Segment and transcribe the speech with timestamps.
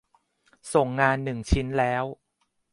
[0.73, 2.03] ส่งงานหนึ่งชิ้นแล้ว